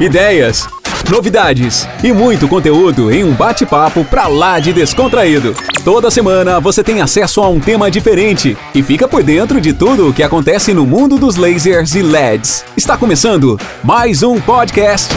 [0.00, 0.66] ideias,
[1.10, 5.54] novidades e muito conteúdo em um bate-papo pra lá de descontraído.
[5.84, 10.08] Toda semana você tem acesso a um tema diferente e fica por dentro de tudo
[10.08, 12.64] o que acontece no mundo dos lasers e LEDs.
[12.74, 15.12] Está começando mais um podcast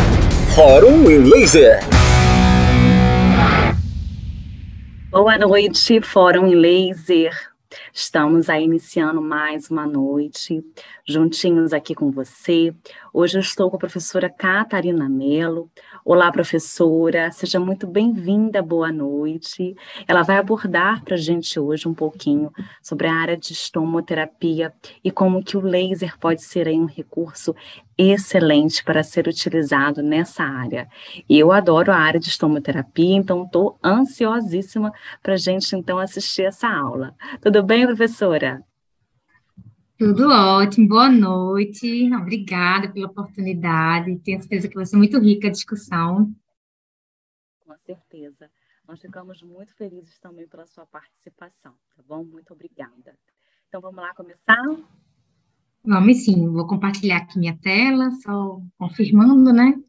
[0.53, 1.79] Fórum em Laser.
[5.09, 7.52] Boa noite, Fórum em Laser.
[7.93, 10.63] Estamos aí iniciando mais uma noite,
[11.07, 12.73] juntinhos aqui com você.
[13.13, 15.69] Hoje eu estou com a professora Catarina Mello.
[16.05, 19.73] Olá, professora, seja muito bem-vinda, boa noite.
[20.05, 25.09] Ela vai abordar para a gente hoje um pouquinho sobre a área de estomoterapia e
[25.09, 27.55] como que o laser pode ser aí um recurso
[27.97, 30.89] excelente para ser utilizado nessa área.
[31.29, 36.67] Eu adoro a área de estomoterapia, então estou ansiosíssima para a gente então assistir essa
[36.67, 37.15] aula.
[37.41, 38.61] Tudo bem, professora?
[40.05, 45.51] Tudo ótimo, boa noite, obrigada pela oportunidade, tenho certeza que vai ser muito rica a
[45.51, 46.35] discussão.
[47.65, 48.51] Com certeza,
[48.85, 52.21] nós ficamos muito felizes também pela sua participação, tá bom?
[52.21, 53.17] Muito obrigada.
[53.69, 54.61] Então vamos lá começar?
[55.85, 59.81] Vamos sim, vou compartilhar aqui minha tela, só confirmando, né?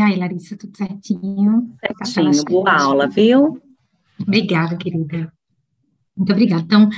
[0.00, 1.70] E aí, Larissa, tudo certinho?
[2.06, 3.60] Certinho, boa aula, viu?
[4.18, 5.30] Obrigada, querida.
[6.16, 6.62] Muito obrigada.
[6.62, 6.88] Então,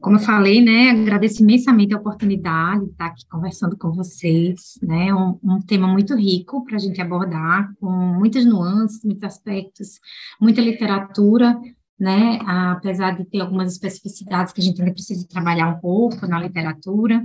[0.00, 5.12] como eu falei, né, agradeço imensamente a oportunidade de estar aqui conversando com vocês, né,
[5.12, 9.98] um, um tema muito rico para a gente abordar, com muitas nuances, muitos aspectos,
[10.40, 11.60] muita literatura,
[11.98, 16.40] né, apesar de ter algumas especificidades que a gente ainda precisa trabalhar um pouco na
[16.40, 17.24] literatura,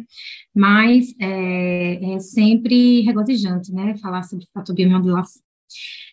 [0.55, 5.41] mas é, é sempre regozijante, né, falar sobre fotobiomodulação.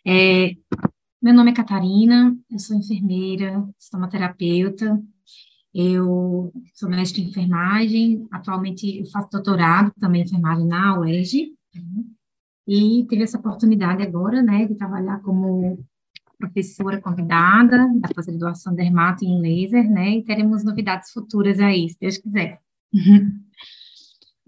[0.07, 0.55] É,
[1.21, 5.03] meu nome é Catarina, eu sou enfermeira, estomaterapeuta,
[5.75, 11.53] eu sou mestre em enfermagem, atualmente eu faço doutorado também em enfermagem na UERJ,
[12.67, 15.79] e tive essa oportunidade agora, né, de trabalhar como
[16.39, 22.19] professora convidada da pós-graduação Dermato em Laser, né, e teremos novidades futuras aí, se Deus
[22.19, 22.61] quiser.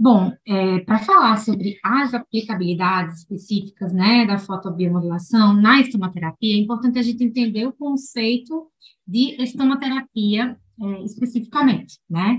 [0.00, 7.00] Bom, é, para falar sobre as aplicabilidades específicas, né, da fotobiomodulação na estomaterapia, é importante
[7.00, 8.70] a gente entender o conceito
[9.04, 12.38] de estomaterapia é, especificamente, né?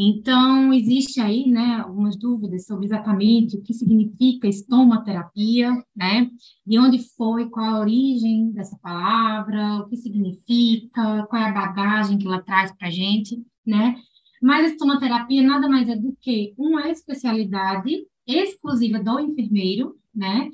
[0.00, 6.30] Então, existe aí, né, algumas dúvidas sobre exatamente o que significa estomaterapia, né,
[6.64, 12.16] de onde foi, qual a origem dessa palavra, o que significa, qual é a bagagem
[12.16, 13.96] que ela traz para a gente, né,
[14.40, 20.48] mas a estomaterapia nada mais é do que uma especialidade exclusiva do enfermeiro, né,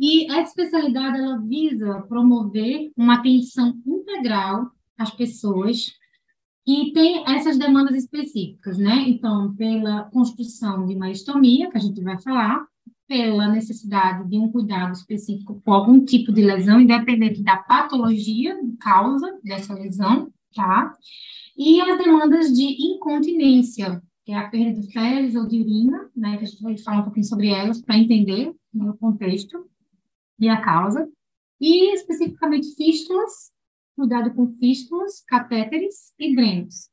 [0.00, 4.68] e essa especialidade, ela visa promover uma atenção integral
[4.98, 5.92] às pessoas
[6.70, 9.04] e tem essas demandas específicas, né?
[9.08, 12.64] Então, pela construção de uma estomia, que a gente vai falar,
[13.08, 19.36] pela necessidade de um cuidado específico com algum tipo de lesão, independente da patologia, causa
[19.42, 20.94] dessa lesão, tá?
[21.58, 26.36] E as demandas de incontinência, que é a perda de fezes ou de urina, né?
[26.36, 29.66] Que a gente vai falar um pouquinho sobre elas para entender né, o contexto
[30.38, 31.08] e a causa.
[31.60, 33.50] E especificamente fístulas
[34.00, 36.88] cuidado com fístulas, catéteres e drenos.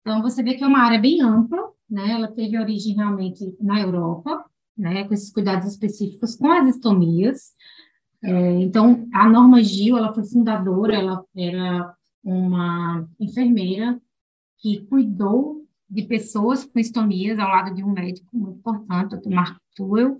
[0.00, 2.12] Então, você vê que é uma área bem ampla, né?
[2.12, 5.04] Ela teve origem realmente na Europa, né?
[5.04, 7.52] Com esses cuidados específicos com as estomias.
[8.22, 11.94] É, então, a Norma Gil, ela foi fundadora, ela era
[12.24, 14.00] uma enfermeira
[14.58, 19.58] que cuidou de pessoas com estomias ao lado de um médico muito importante, o Mark
[19.76, 20.16] Tuel,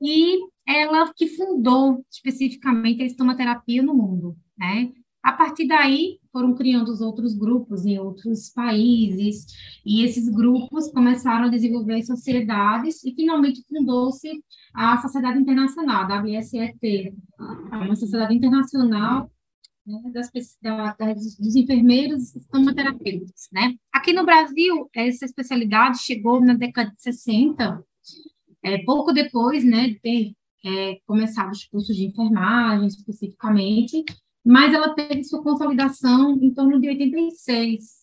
[0.00, 4.90] e ela que fundou especificamente a estomaterapia no mundo, né?
[5.22, 9.46] A partir daí, foram criando os outros grupos em outros países,
[9.84, 17.14] e esses grupos começaram a desenvolver sociedades, e finalmente fundou-se a Sociedade Internacional, a WSET,
[17.70, 19.30] uma sociedade internacional
[19.86, 20.30] né, das,
[20.62, 23.48] da, das, dos enfermeiros estomaterapeutas.
[23.52, 23.74] Né?
[23.92, 27.84] Aqui no Brasil, essa especialidade chegou na década de 60,
[28.62, 30.32] é, pouco depois né, de ter
[30.64, 34.04] é, começado os cursos de enfermagem, especificamente,
[34.44, 38.00] mas ela teve sua consolidação em torno de 86,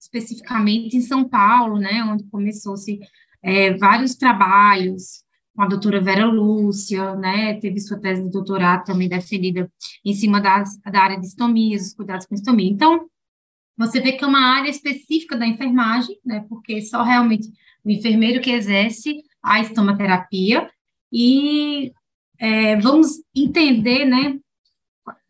[0.00, 2.98] especificamente em São Paulo, né, onde começou-se
[3.42, 9.08] é, vários trabalhos com a doutora Vera Lúcia, né, teve sua tese de doutorado também
[9.08, 9.70] defendida
[10.04, 12.70] em cima das, da área de estomias, os cuidados com estomia.
[12.70, 13.08] Então,
[13.76, 17.48] você vê que é uma área específica da enfermagem, né, porque só realmente
[17.84, 20.68] o enfermeiro que exerce a estomaterapia,
[21.12, 21.92] e
[22.38, 24.38] é, vamos entender, né,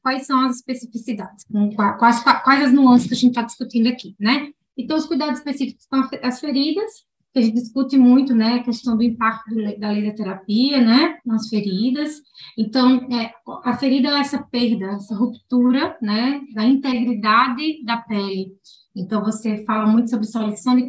[0.07, 1.45] quais são as especificidades,
[1.99, 4.53] quais, quais as nuances que a gente está discutindo aqui, né?
[4.79, 6.93] Então, os cuidados específicos com as feridas,
[7.33, 11.49] que a gente discute muito, né, a questão do impacto do, da laserterapia, né, nas
[11.49, 12.23] feridas.
[12.57, 13.33] Então, é,
[13.65, 18.53] a ferida é essa perda, essa ruptura, né, da integridade da pele.
[18.95, 20.87] Então, você fala muito sobre solução de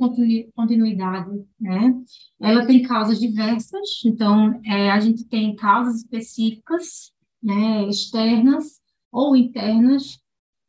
[0.55, 1.91] continuidade, né?
[2.39, 7.11] Ela tem causas diversas, então, é, a gente tem causas específicas,
[7.41, 8.77] né, externas
[9.11, 10.19] ou internas,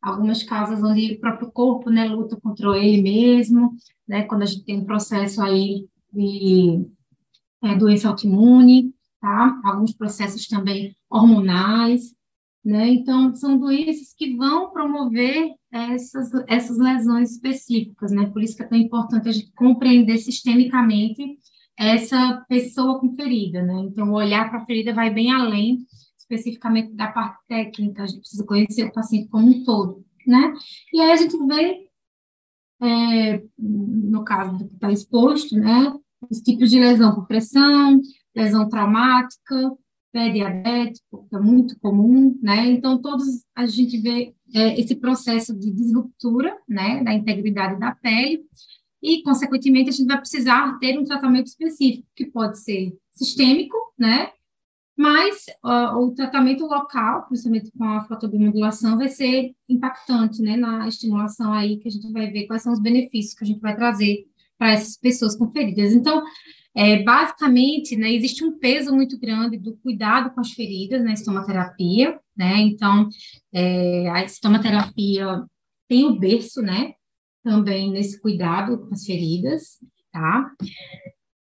[0.01, 3.73] algumas causas onde o próprio corpo, né, luta contra ele mesmo,
[4.07, 6.85] né, quando a gente tem um processo aí de
[7.63, 9.59] é, doença autoimune, tá?
[9.63, 12.13] Alguns processos também hormonais,
[12.63, 12.87] né?
[12.87, 18.27] Então, são doenças que vão promover essas, essas lesões específicas, né?
[18.27, 21.37] Por isso que é tão importante a gente compreender sistemicamente
[21.77, 23.73] essa pessoa com ferida, né?
[23.81, 25.79] Então, olhar para a ferida vai bem além
[26.29, 30.53] especificamente da parte técnica, a gente precisa conhecer o paciente como um todo, né?
[30.93, 31.89] E aí a gente vê,
[32.81, 35.93] é, no caso do que está exposto, né?
[36.29, 37.99] Os tipos de lesão por pressão,
[38.35, 39.71] lesão traumática,
[40.11, 42.67] pé diabético, que é muito comum, né?
[42.67, 48.43] Então, todos a gente vê é, esse processo de disruptura, né, da integridade da pele,
[49.01, 54.29] e, consequentemente, a gente vai precisar ter um tratamento específico, que pode ser sistêmico, né?
[54.99, 61.53] Mas uh, o tratamento local, principalmente com a fotobiomodulação, vai ser impactante, né, na estimulação
[61.53, 64.25] aí, que a gente vai ver quais são os benefícios que a gente vai trazer
[64.57, 65.93] para essas pessoas com feridas.
[65.93, 66.21] Então,
[66.75, 72.19] é, basicamente, né, existe um peso muito grande do cuidado com as feridas na estomaterapia,
[72.35, 72.57] né?
[72.57, 73.07] Então,
[73.53, 75.45] é, a estomaterapia
[75.87, 76.91] tem o berço, né?
[77.41, 79.77] Também nesse cuidado com as feridas,
[80.11, 80.51] tá?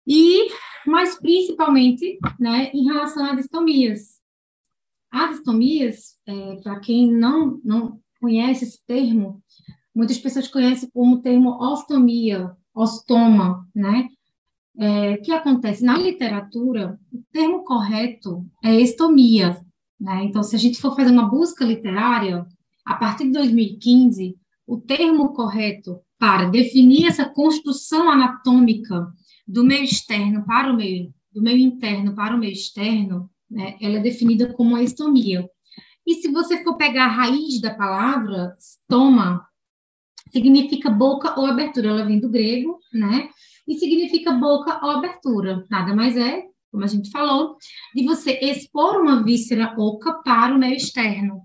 [0.07, 0.49] E,
[0.85, 4.21] mas principalmente, né, em relação às estomias.
[5.11, 9.41] As estomias, é, para quem não, não conhece esse termo,
[9.95, 14.09] muitas pessoas conhecem como termo ostomia, ostoma, né?
[14.77, 19.61] é, que acontece na literatura, o termo correto é estomia.
[19.99, 20.23] Né?
[20.25, 22.45] Então, se a gente for fazer uma busca literária,
[22.85, 24.35] a partir de 2015,
[24.65, 29.07] o termo correto para definir essa construção anatômica
[29.47, 33.97] do meio externo para o meio, do meio interno para o meio externo, né, ela
[33.97, 35.47] é definida como a estomia.
[36.05, 39.45] E se você for pegar a raiz da palavra, estoma,
[40.31, 43.29] significa boca ou abertura, ela vem do grego, né?
[43.67, 45.65] e significa boca ou abertura.
[45.69, 47.57] Nada mais é, como a gente falou,
[47.95, 51.41] de você expor uma víscera oca para o meio externo.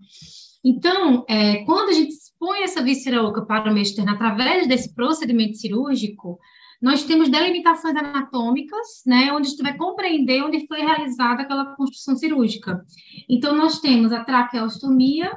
[0.65, 4.95] Então, é, quando a gente expõe essa víscera oca para o meio externo através desse
[4.95, 6.39] procedimento cirúrgico,
[6.81, 12.17] nós temos delimitações anatômicas, né, onde a gente vai compreender onde foi realizada aquela construção
[12.17, 12.85] cirúrgica.
[13.29, 15.37] Então, nós temos a traqueostomia,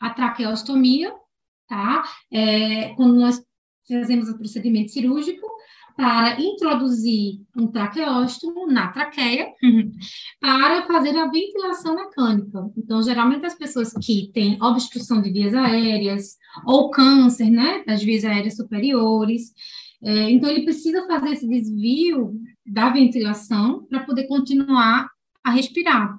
[0.00, 1.14] a traqueostomia,
[1.68, 2.04] tá?
[2.30, 3.42] É, quando nós
[3.88, 5.46] fazemos o procedimento cirúrgico
[5.96, 9.48] para introduzir um traqueóstomo na traqueia
[10.38, 12.70] para fazer a ventilação mecânica.
[12.76, 18.24] Então, geralmente as pessoas que têm obstrução de vias aéreas ou câncer, né, das vias
[18.24, 19.54] aéreas superiores,
[20.02, 22.34] é, então ele precisa fazer esse desvio
[22.66, 25.08] da ventilação para poder continuar
[25.42, 26.18] a respirar.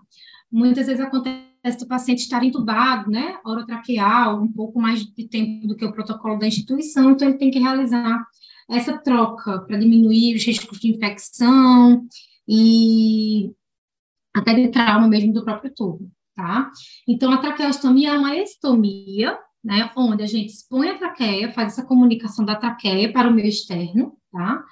[0.51, 5.75] Muitas vezes acontece do paciente estar entubado, né, orotraqueal, um pouco mais de tempo do
[5.75, 8.25] que o protocolo da instituição, então ele tem que realizar
[8.69, 12.05] essa troca para diminuir os riscos de infecção
[12.47, 13.51] e
[14.35, 16.71] até de trauma mesmo do próprio tubo, tá?
[17.07, 21.85] Então, a traqueostomia é uma estomia, né, onde a gente expõe a traqueia, faz essa
[21.85, 24.63] comunicação da traqueia para o meio externo, tá?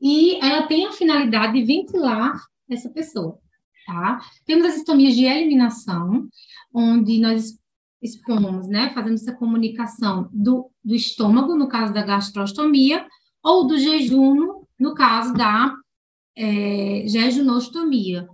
[0.00, 2.40] E ela tem a finalidade de ventilar
[2.70, 3.38] essa pessoa
[3.86, 4.20] tá?
[4.44, 6.28] Temos as estomias de eliminação,
[6.74, 7.56] onde nós
[8.02, 13.06] expomos, né, fazemos essa comunicação do, do estômago, no caso da gastrostomia,
[13.42, 15.74] ou do jejum, no caso da
[16.36, 18.28] é, jejunostomia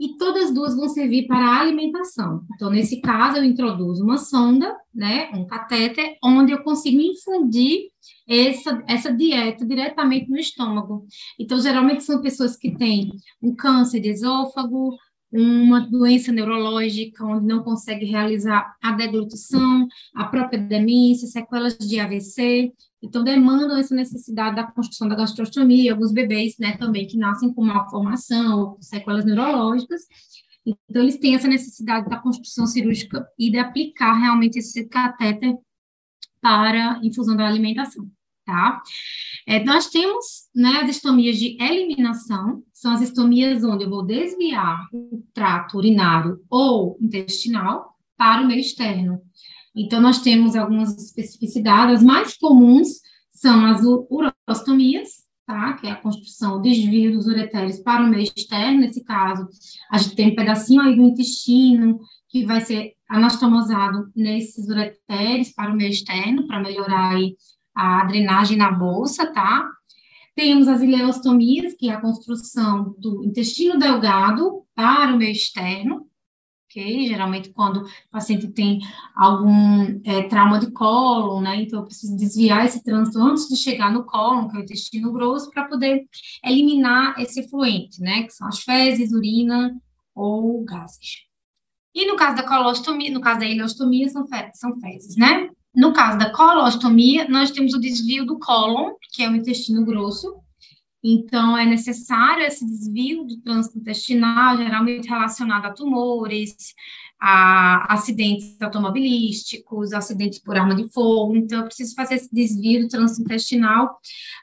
[0.00, 2.42] e todas as duas vão servir para a alimentação.
[2.54, 7.90] Então, nesse caso, eu introduzo uma sonda, né, um catéter, onde eu consigo infundir
[8.26, 11.06] essa, essa dieta diretamente no estômago.
[11.38, 13.10] Então, geralmente são pessoas que têm
[13.42, 14.96] um câncer de esôfago,
[15.32, 22.72] uma doença neurológica onde não consegue realizar a deglutição, a própria demência, sequelas de AVC,
[23.02, 27.64] então demandam essa necessidade da construção da gastrostomia, alguns bebês, né, também que nascem com
[27.64, 30.02] malformação ou com sequelas neurológicas,
[30.66, 35.56] então eles têm essa necessidade da construção cirúrgica e de aplicar realmente esse catéter
[36.40, 38.10] para infusão da alimentação,
[38.50, 38.82] tá?
[39.46, 44.86] É, nós temos, né, as estomias de eliminação, são as estomias onde eu vou desviar
[44.92, 49.20] o trato urinário ou intestinal para o meio externo.
[49.74, 52.88] Então, nós temos algumas especificidades, as mais comuns
[53.30, 55.08] são as urostomias,
[55.46, 55.74] tá?
[55.74, 58.80] Que é a construção, o desvio dos ureteres para o meio externo.
[58.80, 59.48] Nesse caso,
[59.90, 65.72] a gente tem um pedacinho aí do intestino que vai ser anastomosado nesses ureteres para
[65.72, 67.36] o meio externo, para melhorar aí
[67.74, 69.68] a drenagem na bolsa, tá?
[70.34, 76.08] Temos as ileostomias, que é a construção do intestino delgado para o meio externo,
[76.64, 77.06] ok?
[77.06, 78.78] Geralmente quando o paciente tem
[79.14, 81.62] algum é, trauma de cólon, né?
[81.62, 85.12] Então eu preciso desviar esse trânsito antes de chegar no cólon, que é o intestino
[85.12, 86.06] grosso, para poder
[86.44, 88.22] eliminar esse efluente, né?
[88.22, 89.76] Que são as fezes, urina
[90.14, 91.28] ou gases.
[91.92, 94.24] E no caso da colostomia, no caso da ileostomia, são,
[94.54, 95.49] são fezes, né?
[95.74, 100.40] No caso da colostomia, nós temos o desvio do cólon, que é o intestino grosso,
[101.02, 106.54] então, é necessário esse desvio do trânsito intestinal, geralmente relacionado a tumores,
[107.18, 111.36] a acidentes automobilísticos, acidentes por arma de fogo.
[111.36, 113.98] Então, eu preciso fazer esse desvio do trânsito intestinal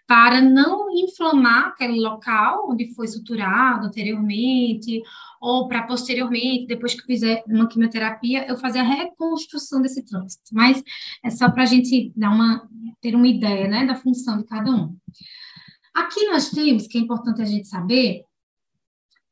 [0.07, 5.01] para não inflamar aquele local onde foi suturado anteriormente,
[5.41, 10.53] ou para posteriormente, depois que fizer uma quimioterapia, eu fazer a reconstrução desse trânsito.
[10.53, 10.83] Mas
[11.23, 12.67] é só para a gente dar uma,
[13.01, 14.95] ter uma ideia né, da função de cada um.
[15.93, 18.23] Aqui nós temos, que é importante a gente saber,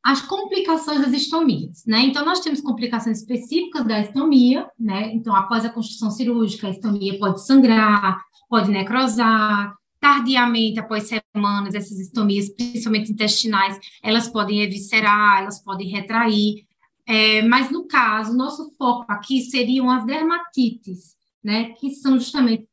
[0.04, 2.02] as complicações das estomias, né?
[2.02, 5.12] Então, nós temos complicações específicas da estomia, né?
[5.12, 12.00] Então, após a construção cirúrgica, a estomia pode sangrar, pode necrosar, tardiamente, após semanas, essas
[12.00, 16.64] estomias, principalmente intestinais, elas podem eviscerar, elas podem retrair,
[17.08, 21.72] é, mas no caso, nosso foco aqui seriam as dermatites, né?
[21.80, 22.68] Que são justamente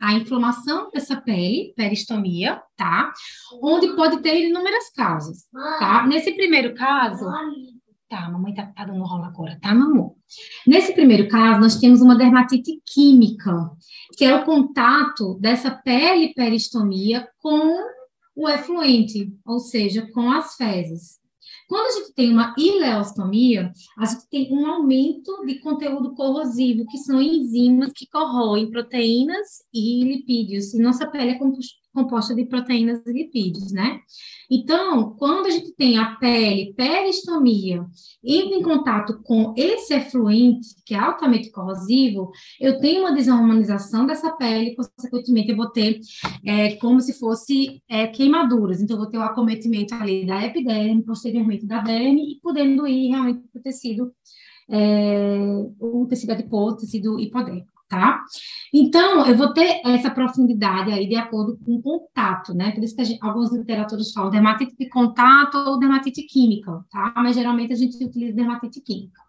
[0.00, 3.12] a inflamação dessa pele, peristomia, tá?
[3.62, 5.46] Onde pode ter inúmeras causas,
[5.78, 6.06] tá?
[6.06, 7.26] Nesse primeiro caso,
[8.08, 10.08] tá, a mamãe tá, tá dando rola agora, tá, mamãe?
[10.66, 13.70] Nesse primeiro caso, nós temos uma dermatite química,
[14.16, 17.76] que é o contato dessa pele peristomia com
[18.36, 21.20] o efluente, ou seja, com as fezes.
[21.68, 26.98] Quando a gente tem uma ileostomia, a gente tem um aumento de conteúdo corrosivo, que
[26.98, 30.74] são enzimas que corroem proteínas e lipídios.
[30.74, 31.38] E nossa pele é
[32.00, 34.00] composta de proteínas e lipídios, né?
[34.50, 37.86] Então, quando a gente tem a pele, peristomia,
[38.24, 44.32] indo em contato com esse efluente, que é altamente corrosivo, eu tenho uma desarmonização dessa
[44.32, 46.00] pele, consequentemente, eu vou ter
[46.44, 48.80] é, como se fosse é, queimaduras.
[48.80, 53.10] Então, eu vou ter o acometimento ali da epiderme, posteriormente da derme, e podendo ir
[53.10, 54.12] realmente para o tecido,
[54.68, 55.38] é,
[55.78, 58.22] o tecido adiposo, tecido hipodérmico tá?
[58.72, 62.70] Então, eu vou ter essa profundidade aí de acordo com o contato, né?
[62.70, 67.12] Por isso que gente, algumas literaturas falam dermatite de contato ou dermatite química, tá?
[67.16, 69.20] Mas geralmente a gente utiliza dermatite química.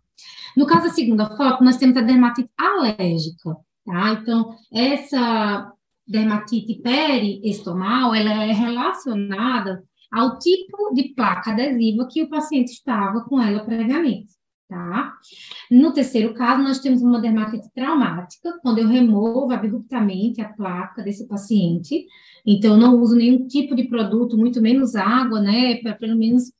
[0.55, 4.11] No caso da segunda foto, nós temos a dermatite alérgica, tá?
[4.21, 5.73] Então, essa
[6.07, 13.41] dermatite periestomal, ela é relacionada ao tipo de placa adesiva que o paciente estava com
[13.41, 14.40] ela previamente
[14.71, 15.17] tá?
[15.69, 21.27] No terceiro caso, nós temos uma dermatite traumática, quando eu removo abruptamente a placa desse
[21.27, 22.07] paciente,
[22.45, 26.53] então não uso nenhum tipo de produto, muito menos água, né, para pelo menos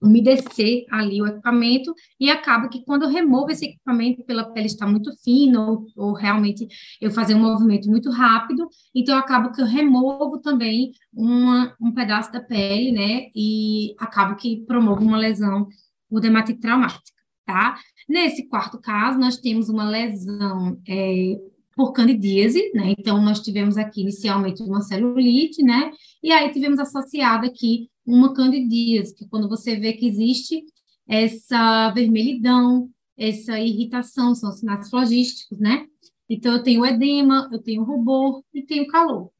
[0.00, 4.86] umedecer ali o equipamento, e acaba que quando eu removo esse equipamento pela pele está
[4.86, 6.66] muito fina, ou, ou realmente
[7.02, 12.32] eu fazer um movimento muito rápido, então acabo que eu removo também uma, um pedaço
[12.32, 15.68] da pele, né, e acabo que promovo uma lesão
[16.08, 17.15] por dermatite traumática
[17.46, 17.78] tá?
[18.08, 21.38] Nesse quarto caso, nós temos uma lesão é,
[21.74, 22.94] por candidíase, né?
[22.98, 25.92] Então, nós tivemos aqui inicialmente uma celulite, né?
[26.22, 30.62] E aí tivemos associado aqui uma candidíase, que quando você vê que existe
[31.08, 35.86] essa vermelhidão, essa irritação, são sinais flogísticos, né?
[36.28, 39.30] Então, eu tenho edema, eu tenho rubor e tenho calor,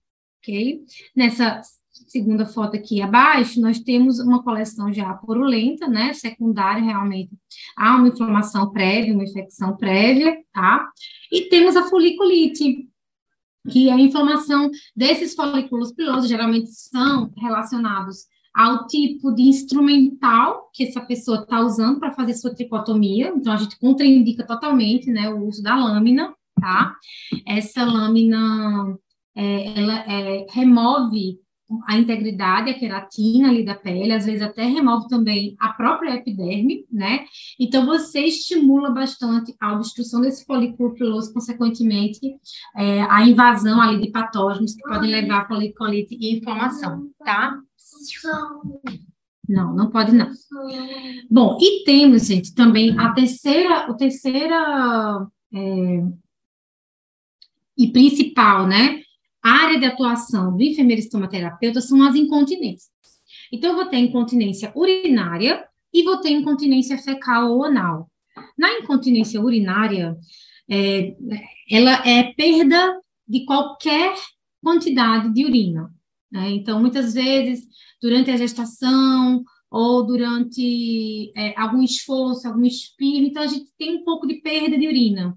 [0.41, 0.85] ok?
[1.15, 1.61] Nessa
[2.07, 7.31] segunda foto aqui abaixo, nós temos uma coleção já purulenta, né, secundária realmente,
[7.77, 10.89] há uma inflamação prévia, uma infecção prévia, tá?
[11.31, 12.89] E temos a foliculite,
[13.69, 20.85] que é a inflamação desses folículos pilosos, geralmente são relacionados ao tipo de instrumental que
[20.85, 25.45] essa pessoa está usando para fazer sua tricotomia, então a gente contraindica totalmente, né, o
[25.47, 26.97] uso da lâmina, tá?
[27.47, 28.97] Essa lâmina,
[29.35, 31.39] é, ela é, remove
[31.87, 36.87] a integridade, a queratina ali da pele, às vezes até remove também a própria epiderme,
[36.91, 37.25] né?
[37.59, 42.21] Então, você estimula bastante a obstrução desse folículo piloso, consequentemente,
[42.77, 47.59] é, a invasão ali de patógenos que podem levar a foliculite e inflamação, tá?
[49.49, 50.31] Não, não pode não.
[51.31, 56.03] Bom, e temos, gente, também a terceira, o terceira é,
[57.77, 59.01] e principal, né?
[59.49, 62.91] Área de atuação do enfermeiro estomaterapeuta são as incontinências.
[63.53, 68.11] Então, eu vou ter incontinência urinária e vou ter incontinência fecal ou anal.
[68.59, 70.17] Na incontinência urinária,
[70.69, 71.15] é,
[71.71, 74.15] ela é perda de qualquer
[74.63, 75.91] quantidade de urina.
[76.31, 76.51] Né?
[76.51, 77.67] Então, muitas vezes,
[78.01, 84.05] durante a gestação ou durante é, algum esforço, algum espirro, então a gente tem um
[84.05, 85.37] pouco de perda de urina.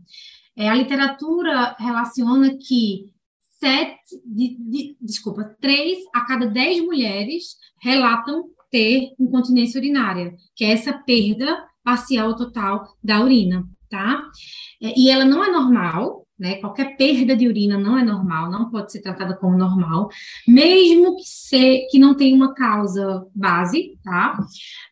[0.56, 3.06] É, a literatura relaciona que
[3.60, 10.72] sete, de, de, desculpa, três a cada dez mulheres relatam ter incontinência urinária, que é
[10.72, 14.24] essa perda parcial ou total da urina, tá?
[14.82, 16.56] É, e ela não é normal, né?
[16.56, 20.10] Qualquer perda de urina não é normal, não pode ser tratada como normal,
[20.48, 24.38] mesmo que, ser, que não tenha uma causa base, tá?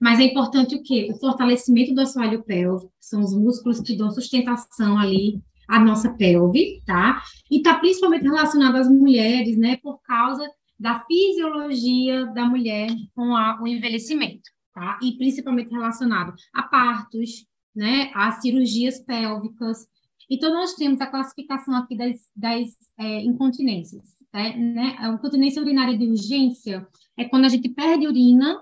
[0.01, 1.09] Mas é importante o quê?
[1.11, 6.81] O fortalecimento do assoalho pélvico, são os músculos que dão sustentação ali a nossa pelve,
[6.85, 7.21] tá?
[7.51, 13.59] E está principalmente relacionado às mulheres, né, por causa da fisiologia da mulher com a,
[13.61, 14.99] o envelhecimento, tá?
[15.01, 17.45] E principalmente relacionado a partos,
[17.75, 19.87] né, a cirurgias pélvicas.
[20.29, 22.67] Então, nós temos a classificação aqui das, das
[22.99, 24.55] é, incontinências, tá?
[24.55, 24.95] né?
[24.99, 26.85] A incontinência urinária de urgência
[27.17, 28.61] é quando a gente perde urina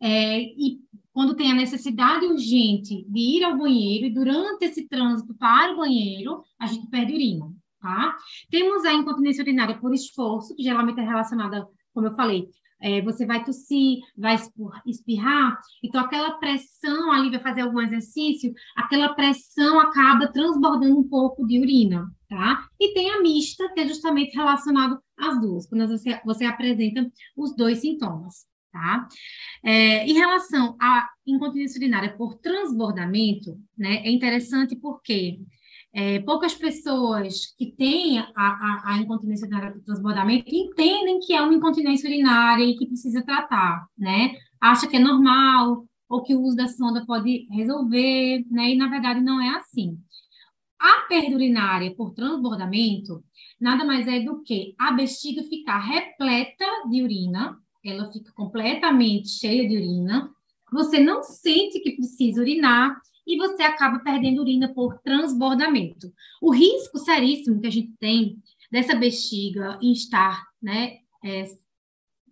[0.00, 0.80] é, e
[1.12, 5.76] quando tem a necessidade urgente de ir ao banheiro, e durante esse trânsito para o
[5.76, 8.16] banheiro, a gente perde urina, tá?
[8.50, 12.48] Temos a incontinência urinária por esforço, que geralmente é relacionada, como eu falei,
[12.80, 14.36] é, você vai tossir, vai
[14.86, 21.46] espirrar, então aquela pressão ali, vai fazer algum exercício, aquela pressão acaba transbordando um pouco
[21.46, 22.66] de urina, tá?
[22.80, 27.54] E tem a mista, que é justamente relacionado às duas, quando você, você apresenta os
[27.54, 29.06] dois sintomas tá?
[29.62, 35.38] É, em relação à incontinência urinária por transbordamento, né, é interessante porque
[35.94, 41.42] é, poucas pessoas que têm a, a, a, incontinência urinária por transbordamento entendem que é
[41.42, 44.34] uma incontinência urinária e que precisa tratar, né?
[44.58, 48.70] Acha que é normal ou que o uso da sonda pode resolver, né?
[48.70, 49.98] E na verdade não é assim.
[50.80, 53.22] A perda urinária por transbordamento
[53.60, 57.56] nada mais é do que a bexiga ficar repleta de urina,
[57.90, 60.30] ela fica completamente cheia de urina,
[60.72, 66.12] você não sente que precisa urinar e você acaba perdendo urina por transbordamento.
[66.40, 68.38] O risco seríssimo que a gente tem
[68.70, 71.44] dessa bexiga em estar, né, é,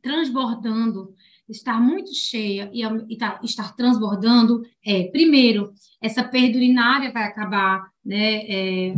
[0.03, 1.15] transbordando,
[1.49, 2.83] estar muito cheia e,
[3.13, 8.95] e tá, estar transbordando é, primeiro, essa perda urinária vai acabar, né, é,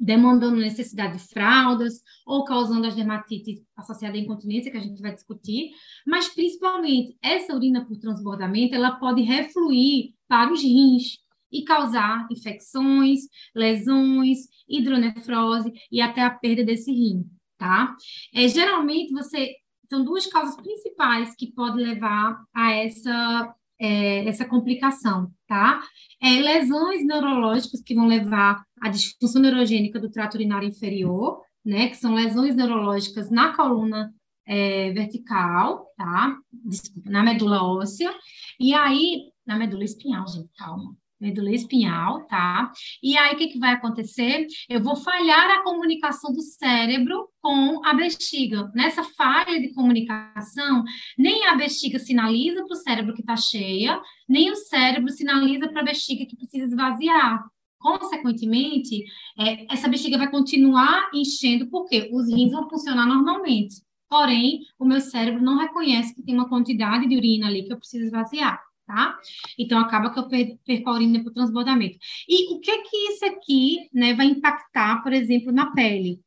[0.00, 5.14] demandando necessidade de fraldas ou causando as dermatites associadas à incontinência, que a gente vai
[5.14, 5.70] discutir,
[6.06, 11.18] mas principalmente essa urina por transbordamento, ela pode refluir para os rins
[11.52, 13.20] e causar infecções,
[13.54, 17.24] lesões, hidronefrose e até a perda desse rim,
[17.58, 17.94] tá?
[18.34, 19.54] É, geralmente você
[19.88, 25.82] são duas causas principais que podem levar a essa é, essa complicação, tá?
[26.22, 31.88] É, lesões neurológicas que vão levar à disfunção neurogênica do trato urinário inferior, né?
[31.88, 34.12] Que são lesões neurológicas na coluna
[34.46, 36.36] é, vertical, tá?
[36.52, 38.12] Desculpa, na medula óssea.
[38.58, 42.72] E aí, na medula espinhal, gente, calma medula espinhal, tá?
[43.00, 44.44] E aí, o que, que vai acontecer?
[44.68, 48.70] Eu vou falhar a comunicação do cérebro com a bexiga.
[48.74, 50.82] Nessa falha de comunicação,
[51.16, 55.80] nem a bexiga sinaliza para o cérebro que está cheia, nem o cérebro sinaliza para
[55.80, 57.44] a bexiga que precisa esvaziar.
[57.82, 59.04] Consequentemente,
[59.38, 63.82] é, essa bexiga vai continuar enchendo, porque os rins vão funcionar normalmente.
[64.08, 67.78] Porém, o meu cérebro não reconhece que tem uma quantidade de urina ali que eu
[67.78, 69.18] preciso esvaziar tá?
[69.58, 70.28] Então, acaba que eu
[70.64, 71.98] perco a urina por transbordamento.
[72.28, 76.20] E o que que isso aqui, né, vai impactar, por exemplo, na pele?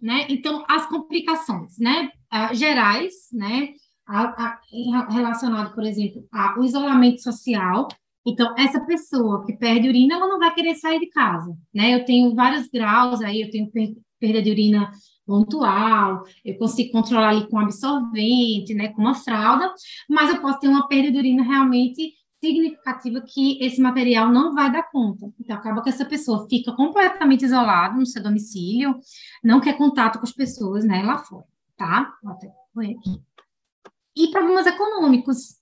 [0.00, 0.26] Né?
[0.30, 2.10] Então, as complicações, né,
[2.52, 3.74] gerais, né,
[4.10, 4.58] a,
[4.92, 7.86] a, relacionado, por exemplo, ao isolamento social.
[8.26, 11.94] Então, essa pessoa que perde urina, ela não vai querer sair de casa, né?
[11.94, 13.70] Eu tenho vários graus aí, eu tenho
[14.18, 14.90] perda de urina
[15.24, 19.72] pontual, eu consigo controlar ali com absorvente, né, com uma fralda,
[20.08, 24.72] mas eu posso ter uma perda de urina realmente significativa que esse material não vai
[24.72, 25.32] dar conta.
[25.38, 28.98] Então, acaba que essa pessoa fica completamente isolada no seu domicílio,
[29.44, 31.46] não quer contato com as pessoas, né, lá fora,
[31.76, 32.12] tá?
[32.22, 32.48] Vou até
[32.92, 33.22] aqui.
[34.20, 35.60] E problemas econômicos.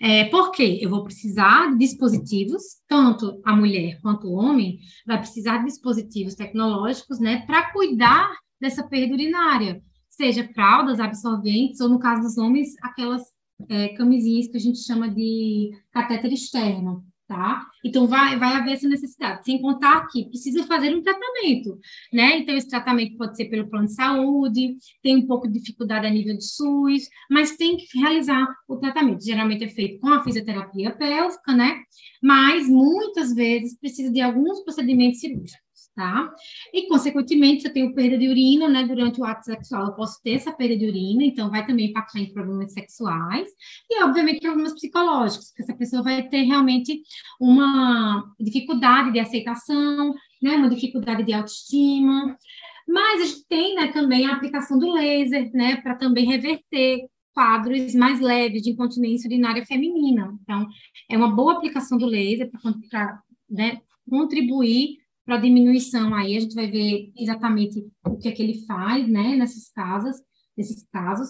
[0.00, 5.58] É, porque eu vou precisar de dispositivos, tanto a mulher quanto o homem vai precisar
[5.58, 12.22] de dispositivos tecnológicos, né, para cuidar dessa perda urinária, seja fraldas, absorventes, ou no caso
[12.22, 13.22] dos homens, aquelas
[13.68, 17.64] é, camisinhas que a gente chama de catéter externo, tá?
[17.84, 21.78] Então, vai, vai haver essa necessidade, sem contar que precisa fazer um tratamento,
[22.12, 22.38] né?
[22.38, 26.10] Então, esse tratamento pode ser pelo plano de saúde, tem um pouco de dificuldade a
[26.10, 29.24] nível de SUS, mas tem que realizar o tratamento.
[29.24, 31.80] Geralmente é feito com a fisioterapia pélvica, né?
[32.22, 36.30] Mas, muitas vezes, precisa de alguns procedimentos cirúrgicos tá?
[36.72, 40.20] E, consequentemente, se eu tenho perda de urina, né, durante o ato sexual, eu posso
[40.22, 43.48] ter essa perda de urina, então vai também impactar em problemas sexuais
[43.90, 47.02] e, obviamente, problemas psicológicos, porque essa pessoa vai ter realmente
[47.40, 52.36] uma dificuldade de aceitação, né, uma dificuldade de autoestima.
[52.88, 57.94] Mas a gente tem, né, também a aplicação do laser, né, para também reverter quadros
[57.94, 60.36] mais leves de incontinência urinária feminina.
[60.42, 60.66] Então,
[61.10, 66.14] é uma boa aplicação do laser para né, contribuir para diminuição.
[66.14, 70.16] Aí a gente vai ver exatamente o que é que ele faz, né, nessas casas,
[70.56, 71.28] nesses casos,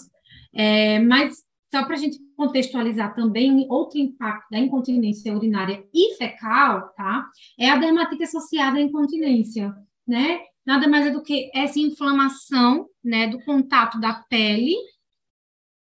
[0.55, 6.93] é, mas só para a gente contextualizar também outro impacto da incontinência urinária e fecal,
[6.95, 7.27] tá,
[7.59, 9.75] é a dermatite associada à incontinência,
[10.07, 14.77] né, nada mais é do que essa inflamação, né, do contato da pele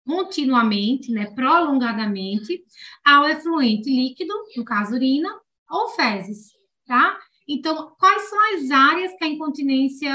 [0.06, 2.64] continuamente, né, prolongadamente,
[3.06, 5.30] ao efluente líquido, no caso urina,
[5.70, 6.52] ou fezes,
[6.88, 7.16] tá?
[7.52, 10.12] Então, quais são as áreas que a incontinência,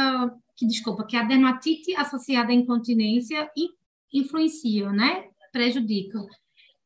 [0.56, 3.50] que desculpa, que a dermatite associada à incontinência
[4.12, 5.24] influenciam, né?
[5.50, 6.24] Prejudicam.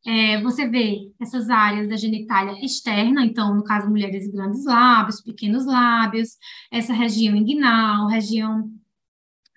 [0.06, 5.66] É, você vê essas áreas da genitália externa, então, no caso, mulheres grandes lábios, pequenos
[5.66, 6.38] lábios,
[6.70, 8.72] essa região inguinal, região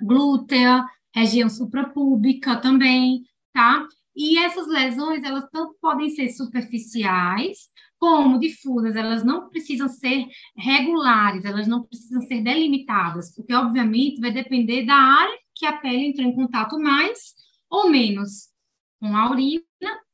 [0.01, 3.23] glútea, região suprapúbica também,
[3.53, 3.87] tá?
[4.13, 7.69] E essas lesões, elas tanto podem ser superficiais,
[8.01, 10.25] como difusas, elas não precisam ser
[10.57, 16.07] regulares, elas não precisam ser delimitadas, porque, obviamente, vai depender da área que a pele
[16.07, 17.35] entrou em contato mais
[17.69, 18.49] ou menos
[18.99, 19.61] com a urina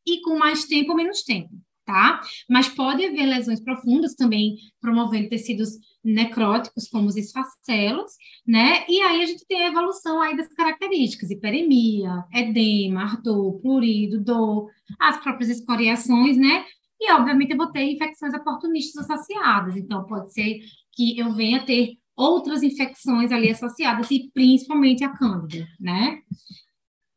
[0.05, 1.49] e com mais tempo ou menos tempo,
[1.85, 2.19] tá?
[2.49, 5.69] Mas pode haver lesões profundas também, promovendo tecidos
[6.03, 8.11] necróticos, como os esfacelos,
[8.45, 8.83] né?
[8.89, 14.69] E aí a gente tem a evolução aí das características, hiperemia, edema, ardor, prurido, dor,
[14.99, 16.65] as próprias escoriações, né?
[16.99, 19.75] E, obviamente, eu vou ter infecções oportunistas associadas.
[19.75, 20.59] Então, pode ser
[20.93, 26.19] que eu venha ter outras infecções ali associadas, e principalmente a cândida, né?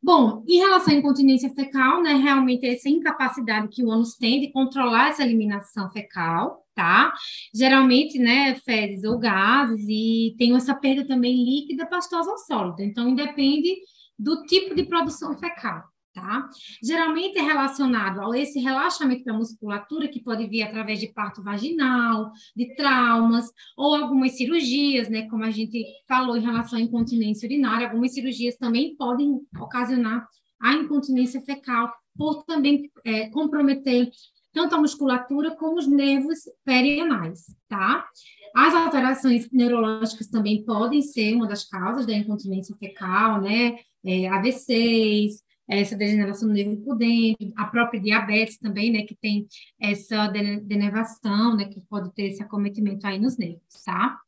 [0.03, 4.51] Bom, em relação à incontinência fecal, né, realmente essa incapacidade que o ânus tem de
[4.51, 7.13] controlar essa eliminação fecal, tá?
[7.53, 12.83] Geralmente, né, fezes ou gases, e tem essa perda também líquida, pastosa ou sólida.
[12.83, 13.75] Então, independe
[14.17, 16.49] do tipo de produção fecal tá?
[16.83, 22.31] Geralmente é relacionado a esse relaxamento da musculatura que pode vir através de parto vaginal,
[22.55, 23.45] de traumas
[23.77, 25.27] ou algumas cirurgias, né?
[25.29, 30.27] Como a gente falou em relação à incontinência urinária, algumas cirurgias também podem ocasionar
[30.61, 34.09] a incontinência fecal por também é, comprometer
[34.53, 38.05] tanto a musculatura como os nervos perianais, tá?
[38.53, 43.77] As alterações neurológicas também podem ser uma das causas da incontinência fecal, né?
[44.03, 45.41] É, AVCs,
[45.79, 49.47] essa degeneração do nervo por dentro, a própria diabetes também, né, que tem
[49.79, 54.19] essa denervação, né, que pode ter esse acometimento aí nos nervos, tá?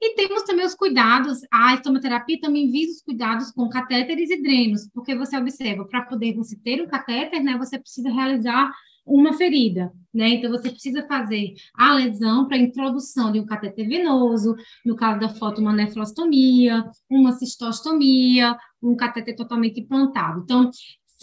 [0.00, 4.88] E temos também os cuidados, a estomoterapia também visa os cuidados com catéteres e drenos,
[4.94, 8.70] porque você observa, para poder você ter um catéter, né, você precisa realizar
[9.04, 10.28] uma ferida, né?
[10.28, 15.28] Então você precisa fazer a lesão para introdução de um cateter venoso, no caso da
[15.28, 20.40] foto, uma nefrostomia, uma cistostomia, um cateter totalmente implantado.
[20.42, 20.70] Então,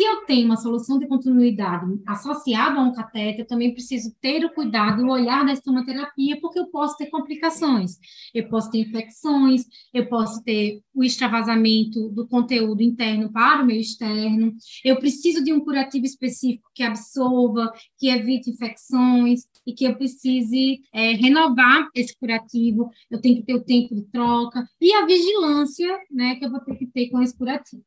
[0.01, 4.43] se eu tenho uma solução de continuidade associada a um catéter, eu também preciso ter
[4.43, 7.99] o cuidado, o olhar da estomaterapia, porque eu posso ter complicações,
[8.33, 13.79] eu posso ter infecções, eu posso ter o extravasamento do conteúdo interno para o meio
[13.79, 19.95] externo, eu preciso de um curativo específico que absorva, que evite infecções e que eu
[19.95, 25.05] precise é, renovar esse curativo, eu tenho que ter o tempo de troca e a
[25.05, 27.83] vigilância né, que eu vou ter que ter com esse curativo.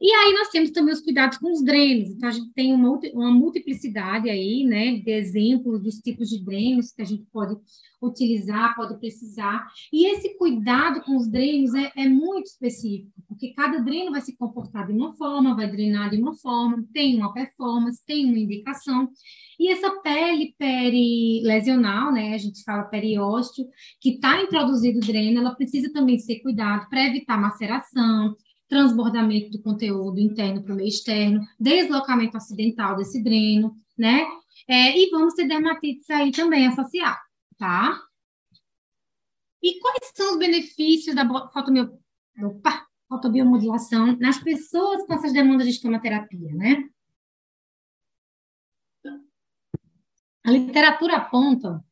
[0.00, 2.08] E aí nós temos também os cuidados com os drenos.
[2.08, 6.90] Então, a gente tem uma, uma multiplicidade aí, né, de exemplos dos tipos de drenos
[6.90, 7.54] que a gente pode
[8.00, 9.66] utilizar, pode precisar.
[9.92, 14.34] E esse cuidado com os drenos é, é muito específico, porque cada dreno vai se
[14.38, 19.10] comportar de uma forma, vai drenar de uma forma, tem uma performance, tem uma indicação.
[19.58, 23.66] E essa pele perilesional, né, a gente fala periósteo,
[24.00, 28.34] que está introduzido dreno, ela precisa também ser cuidado para evitar maceração,
[28.70, 34.24] transbordamento do conteúdo interno para o meio externo, deslocamento acidental desse dreno, né?
[34.68, 37.20] É, e vamos ter dermatites aí também associadas,
[37.58, 38.00] tá?
[39.60, 41.28] E quais são os benefícios da
[43.08, 46.88] fotobiomodulação nas pessoas com essas demandas de estomaterapia, né?
[50.44, 51.84] A literatura aponta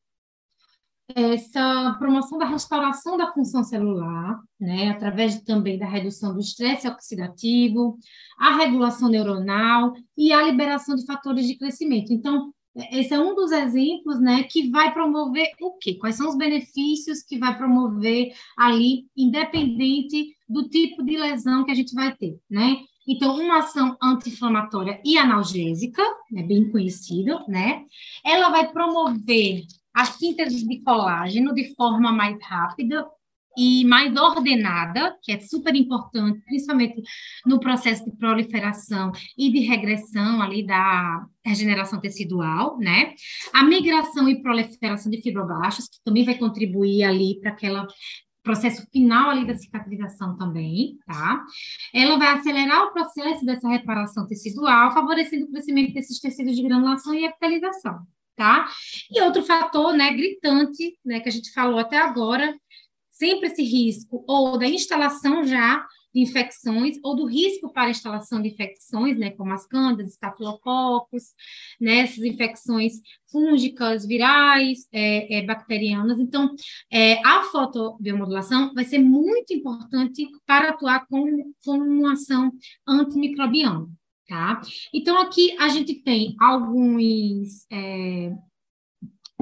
[1.15, 7.99] essa promoção da restauração da função celular, né, através também da redução do estresse oxidativo,
[8.39, 12.13] a regulação neuronal e a liberação de fatores de crescimento.
[12.13, 12.53] Então,
[12.93, 15.95] esse é um dos exemplos, né, que vai promover o quê?
[15.95, 21.75] Quais são os benefícios que vai promover ali, independente do tipo de lesão que a
[21.75, 22.77] gente vai ter, né?
[23.11, 27.85] Então, uma ação anti-inflamatória e analgésica, né, bem conhecida, né?
[28.23, 29.63] Ela vai promover
[29.99, 33.05] a síntese de colágeno de forma mais rápida
[33.57, 37.03] e mais ordenada, que é super importante, principalmente
[37.45, 43.13] no processo de proliferação e de regressão ali da regeneração tecidual, né?
[43.53, 47.89] A migração e proliferação de fibroblastos, que também vai contribuir ali para aquela
[48.41, 51.45] processo final ali da cicatrização também, tá?
[51.93, 57.13] Ela vai acelerar o processo dessa reparação tecidual, favorecendo o crescimento desses tecidos de granulação
[57.13, 58.07] e epitelização
[58.39, 58.69] tá?
[59.11, 62.57] E outro fator, né, gritante, né, que a gente falou até agora,
[63.11, 68.49] sempre esse risco ou da instalação já de infecções ou do risco para instalação de
[68.49, 71.35] infecções, né, como as cândidas, estafilococos,
[71.81, 72.95] né, essas infecções
[73.31, 76.21] fúngicas, virais, é, é, bacterianas.
[76.21, 76.55] Então,
[76.93, 82.53] é, a fotobiomodulação vai ser muito importante para atuar como, como uma ação
[82.87, 83.98] antimicrobiana
[84.29, 84.61] tá?
[84.95, 88.33] Então, aqui a gente tem alguns é,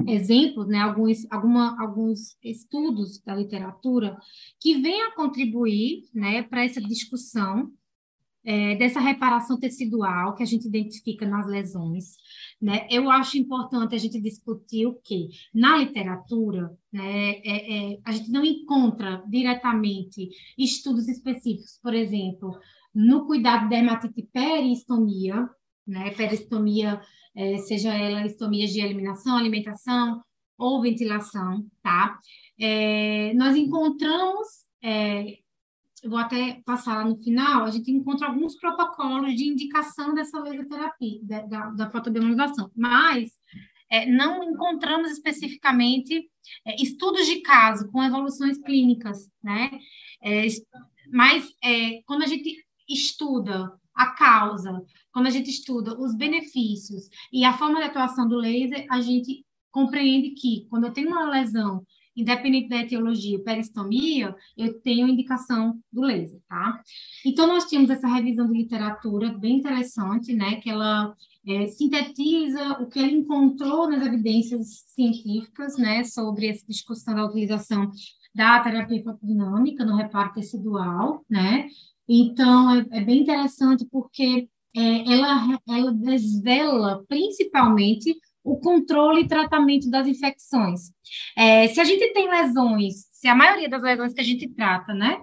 [0.07, 4.17] exemplos, né, alguns, alguma, alguns estudos da literatura
[4.59, 7.71] que vêm a contribuir né, para essa discussão
[8.47, 12.15] é, dessa reparação tecidual que a gente identifica nas lesões.
[12.61, 12.87] Né?
[12.89, 18.31] Eu acho importante a gente discutir o que na literatura né, é, é, a gente
[18.31, 22.57] não encontra diretamente estudos específicos, por exemplo,
[22.97, 25.47] no cuidado de dermatite peristomia,
[25.85, 26.99] né, peristomia,
[27.35, 30.23] é, seja ela estomias de eliminação, alimentação
[30.57, 32.17] ou ventilação, tá?
[32.59, 34.47] É, nós encontramos,
[34.83, 35.37] é,
[36.05, 41.19] vou até passar lá no final, a gente encontra alguns protocolos de indicação dessa laserterapia,
[41.21, 43.29] da, da, da fotobiomodulação, mas
[43.91, 46.27] é, não encontramos especificamente
[46.65, 49.69] é, estudos de caso com evoluções clínicas, né?
[50.23, 50.47] É,
[51.11, 57.43] mas é, quando a gente estuda a causa, quando a gente estuda os benefícios e
[57.43, 61.83] a forma de atuação do laser, a gente compreende que quando eu tenho uma lesão,
[62.17, 66.81] independente da etiologia, peristomia, eu tenho indicação do laser, tá?
[67.23, 71.15] Então, nós tínhamos essa revisão de literatura bem interessante, né, que ela
[71.47, 77.91] é, sintetiza o que ele encontrou nas evidências científicas, né, sobre essa discussão da utilização
[78.33, 81.67] da terapia fotodinâmica no reparo tecidual, né,
[82.07, 89.89] então, é, é bem interessante porque é, ela, ela desvela principalmente o controle e tratamento
[89.89, 90.91] das infecções.
[91.35, 94.93] É, se a gente tem lesões, se a maioria das lesões que a gente trata,
[94.93, 95.19] né,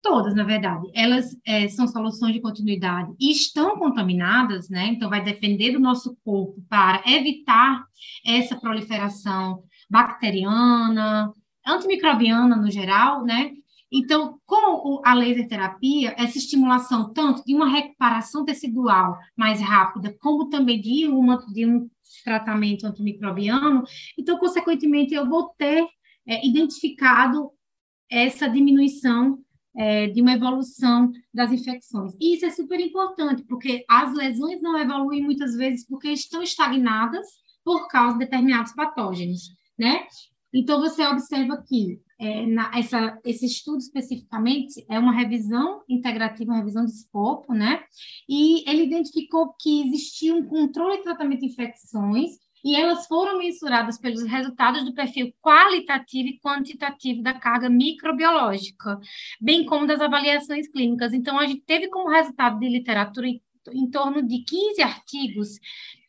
[0.00, 5.24] todas, na verdade, elas é, são soluções de continuidade e estão contaminadas, né, então vai
[5.24, 7.84] depender do nosso corpo para evitar
[8.24, 11.32] essa proliferação bacteriana,
[11.66, 13.52] antimicrobiana no geral, né,
[13.90, 20.48] então, com a laser terapia, essa estimulação tanto de uma recuperação tecidual mais rápida, como
[20.48, 21.88] também de, uma, de um
[22.22, 23.84] tratamento antimicrobiano,
[24.18, 25.86] então, consequentemente, eu vou ter
[26.26, 27.50] é, identificado
[28.10, 29.38] essa diminuição
[29.76, 32.12] é, de uma evolução das infecções.
[32.20, 37.26] E isso é super importante, porque as lesões não evoluem muitas vezes porque estão estagnadas
[37.64, 40.06] por causa de determinados patógenos, né?
[40.52, 46.58] Então, você observa que é, na, essa, esse estudo especificamente é uma revisão integrativa, uma
[46.58, 47.82] revisão de escopo, né?
[48.28, 52.32] E ele identificou que existia um controle e tratamento de infecções
[52.64, 58.98] e elas foram mensuradas pelos resultados do perfil qualitativo e quantitativo da carga microbiológica,
[59.40, 61.12] bem como das avaliações clínicas.
[61.12, 63.40] Então, a gente teve como resultado de literatura em,
[63.72, 65.50] em torno de 15 artigos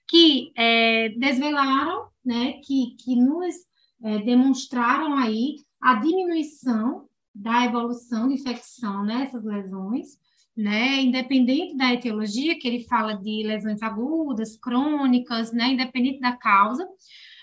[0.07, 3.55] que é, desvelaram, né, que, que nos
[4.03, 10.17] é, demonstraram aí a diminuição da evolução de infecção nessas lesões,
[10.55, 16.85] né, independente da etiologia, que ele fala de lesões agudas, crônicas, né, independente da causa,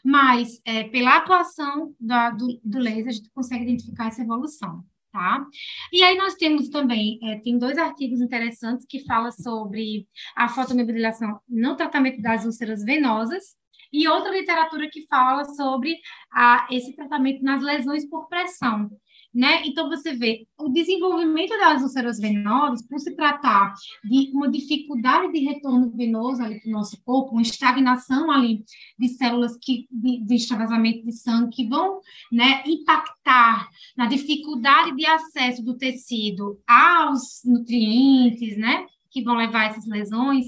[0.05, 4.85] mas é, pela atuação da, do, do laser a gente consegue identificar essa evolução.
[5.11, 5.47] Tá?
[5.91, 11.41] E aí nós temos também, é, tem dois artigos interessantes que falam sobre a fotomobilização
[11.49, 13.57] no tratamento das úlceras venosas,
[13.93, 15.99] e outra literatura que fala sobre
[16.33, 18.91] a, esse tratamento nas lesões por pressão
[19.37, 19.67] né?
[19.67, 25.41] Então, você vê o desenvolvimento das úlceras venosas, por se tratar de uma dificuldade de
[25.41, 28.65] retorno venoso ali para o nosso corpo, uma estagnação ali
[28.99, 32.01] de células que, de, de extravasamento de sangue, que vão
[32.33, 38.87] né, impactar na dificuldade de acesso do tecido aos nutrientes, né?
[39.11, 40.47] Que vão levar essas lesões.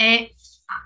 [0.00, 0.30] É,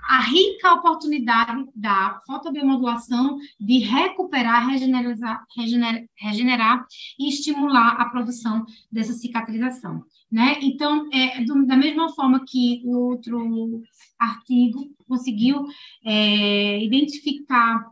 [0.08, 6.86] a rica oportunidade da fotobiomodulação de recuperar, regenerar, regenerar, regenerar
[7.18, 10.04] e estimular a produção dessa cicatrização.
[10.30, 10.58] Né?
[10.60, 13.82] Então, é, do, da mesma forma que o outro
[14.18, 15.64] artigo conseguiu
[16.04, 17.90] é, identificar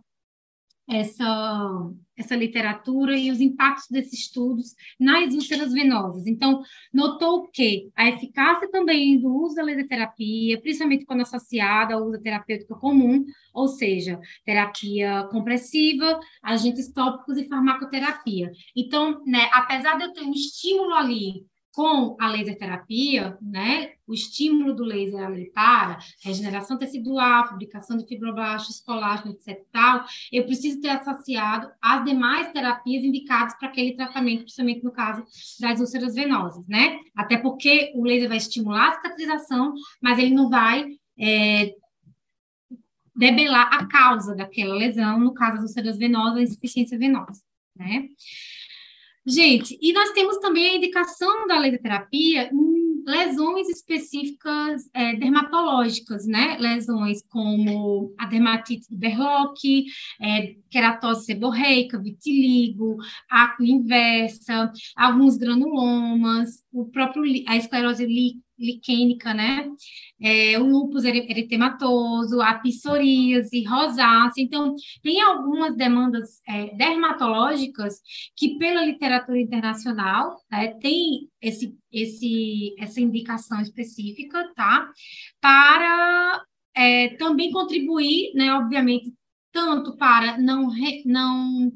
[0.88, 6.26] essa, essa literatura e os impactos desses estudos nas úlceras venosas.
[6.26, 12.20] Então, notou que a eficácia também do uso da lesoterapia, principalmente quando associada ao uso
[12.20, 18.50] terapêutica comum, ou seja, terapia compressiva, agentes tópicos e farmacoterapia.
[18.76, 24.14] Então, né, apesar de eu ter um estímulo ali com a laser terapia, né, o
[24.14, 29.60] estímulo do laser ali para regeneração tecidual, fabricação de fibroblastos, colágeno, etc.
[29.72, 35.24] Tal, eu preciso ter associado as demais terapias indicadas para aquele tratamento, principalmente no caso
[35.58, 37.00] das úlceras venosas, né?
[37.16, 41.74] Até porque o laser vai estimular a cicatrização, mas ele não vai é,
[43.16, 47.42] debelar a causa daquela lesão, no caso das úlceras venosas, a insuficiência venosa,
[47.74, 48.10] né?
[49.26, 56.58] Gente, e nós temos também a indicação da lesoterapia em lesões específicas é, dermatológicas, né?
[56.58, 59.86] Lesões como a dermatite de Berlock,
[60.20, 62.96] é, queratose seborreica, vitiligo,
[63.30, 68.04] acne inversa, alguns granulomas, o próprio a esclerose
[68.58, 69.68] liquênica, né?
[70.20, 74.42] É, o lúpus eritematoso, a psoríase, rosácea.
[74.42, 78.00] Então, tem algumas demandas é, dermatológicas
[78.36, 84.90] que, pela literatura internacional, né, tem esse, esse, essa indicação específica, tá?
[85.40, 86.42] Para
[86.74, 89.12] é, também contribuir, né, obviamente,
[89.52, 91.70] tanto para não, re, não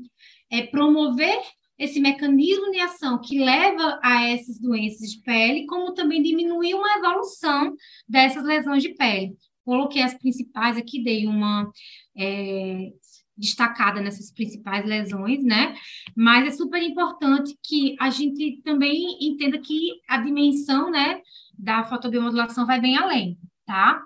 [0.51, 1.39] é, promover
[1.79, 6.97] esse mecanismo de ação que leva a essas doenças de pele, como também diminuir uma
[6.97, 7.75] evolução
[8.09, 9.37] dessas lesões de pele.
[9.65, 11.71] Coloquei as principais aqui, dei uma
[12.17, 12.91] é,
[13.37, 15.75] destacada nessas principais lesões, né?
[16.17, 21.21] Mas é super importante que a gente também entenda que a dimensão, né,
[21.57, 24.03] da fotobiomodulação vai bem além, tá?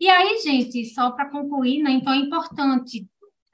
[0.00, 3.06] E aí, gente, só para concluir, né, então é importante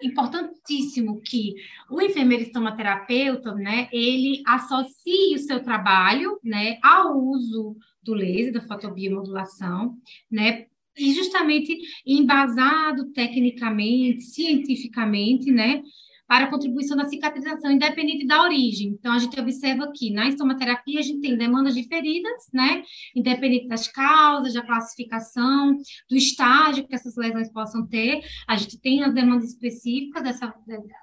[0.03, 1.55] importantíssimo que
[1.91, 8.63] o enfermeiro estomaterapeuta, né, ele associe o seu trabalho, né, ao uso do laser, da
[8.63, 9.97] fotobiomodulação,
[10.31, 10.67] né,
[10.99, 15.83] e justamente embasado tecnicamente, cientificamente, né,
[16.31, 18.91] para a contribuição na cicatrização, independente da origem.
[18.91, 22.85] Então, a gente observa que na estomaterapia a gente tem demandas diferidas, né?
[23.17, 25.77] Independente das causas, da classificação,
[26.09, 28.21] do estágio que essas lesões possam ter.
[28.47, 30.55] A gente tem as demandas específicas dessa,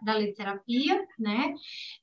[0.01, 1.53] da terapia, né?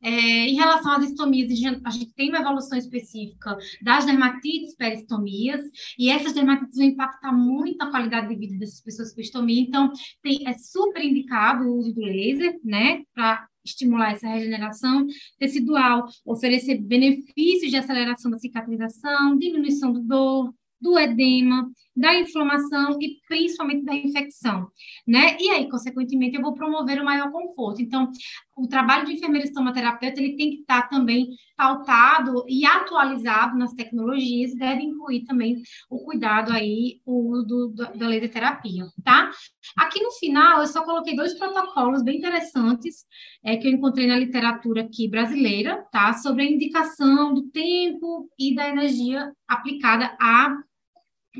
[0.03, 1.51] É, em relação às estomias,
[1.83, 5.63] a gente tem uma evolução específica das dermatites peristomias,
[5.99, 9.63] e essas dermatites vão impactar muito a qualidade de vida dessas pessoas com estomia.
[9.63, 9.91] Então,
[10.23, 13.03] tem, é super indicado o uso do laser, né?
[13.15, 15.07] Para estimular essa regeneração
[15.39, 23.17] tecidual, oferecer benefícios de aceleração da cicatrização, diminuição do dor, do edema, da inflamação e
[23.27, 24.69] principalmente da infecção,
[25.07, 25.37] né?
[25.41, 27.81] E aí, consequentemente, eu vou promover o maior conforto.
[27.81, 28.11] Então,
[28.57, 34.55] o trabalho de enfermeiro estomaterapeuta, ele tem que estar também pautado e atualizado nas tecnologias,
[34.55, 39.31] deve incluir também o cuidado aí, o uso da lesoterapia, tá?
[39.77, 43.05] Aqui no final, eu só coloquei dois protocolos bem interessantes
[43.45, 46.13] é, que eu encontrei na literatura aqui brasileira, tá?
[46.15, 50.57] Sobre a indicação do tempo e da energia aplicada a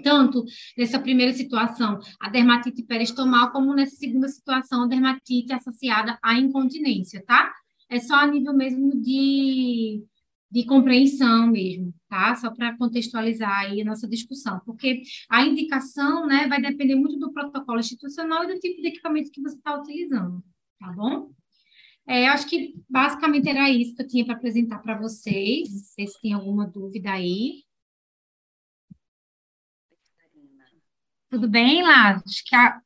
[0.03, 0.45] tanto
[0.77, 7.23] nessa primeira situação, a dermatite peristomal, como nessa segunda situação, a dermatite associada à incontinência,
[7.27, 7.53] tá?
[7.89, 10.03] É só a nível mesmo de,
[10.51, 12.35] de compreensão mesmo, tá?
[12.37, 17.33] Só para contextualizar aí a nossa discussão, porque a indicação, né, vai depender muito do
[17.33, 20.43] protocolo institucional e do tipo de equipamento que você está utilizando,
[20.79, 21.31] tá bom?
[22.07, 25.69] É, acho que basicamente era isso que eu tinha para apresentar para vocês.
[25.95, 27.64] Se tem alguma dúvida aí.
[31.35, 32.23] Tudo bem, Lá?
[32.25, 32.81] Acho que a...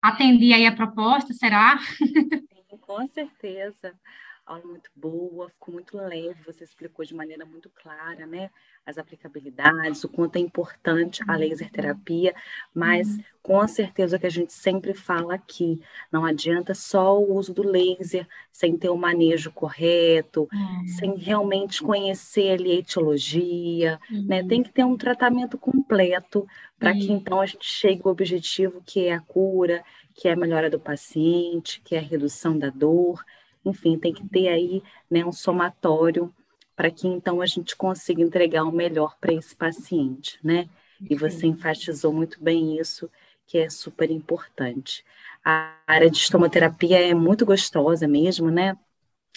[0.00, 1.78] atendi aí a proposta, será?
[2.80, 3.92] Com certeza.
[4.46, 8.48] Aula muito boa, ficou muito leve, você explicou de maneira muito clara, né?
[8.86, 12.32] As aplicabilidades, o quanto é importante a laser terapia,
[12.72, 13.24] mas uhum.
[13.42, 15.82] com certeza que a gente sempre fala aqui,
[16.12, 20.86] não adianta só o uso do laser sem ter o manejo correto, uhum.
[20.86, 24.26] sem realmente conhecer ali a etiologia, uhum.
[24.26, 24.44] né?
[24.44, 26.46] Tem que ter um tratamento completo
[26.78, 29.82] para que então a gente chegue ao objetivo que é a cura,
[30.14, 33.24] que é a melhora do paciente, que é a redução da dor.
[33.66, 36.32] Enfim, tem que ter aí né, um somatório
[36.74, 40.68] para que então a gente consiga entregar o melhor para esse paciente, né?
[41.10, 43.10] E você enfatizou muito bem isso,
[43.46, 45.04] que é super importante.
[45.44, 48.76] A área de estomoterapia é muito gostosa mesmo, né?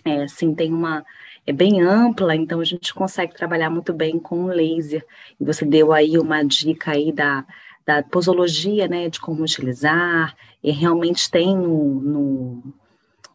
[0.05, 1.05] É, assim, tem uma
[1.45, 5.05] é bem ampla, então a gente consegue trabalhar muito bem com laser.
[5.39, 7.45] E você deu aí uma dica aí da,
[7.85, 12.73] da posologia, né, de como utilizar, e realmente tem no, no